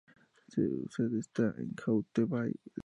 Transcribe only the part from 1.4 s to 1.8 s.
en